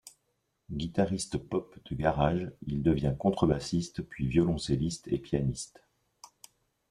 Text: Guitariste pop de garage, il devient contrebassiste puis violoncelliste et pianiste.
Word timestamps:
Guitariste 0.71 1.37
pop 1.37 1.75
de 1.87 1.95
garage, 1.95 2.51
il 2.65 2.81
devient 2.81 3.13
contrebassiste 3.19 4.01
puis 4.01 4.25
violoncelliste 4.25 5.07
et 5.09 5.19
pianiste. 5.19 5.79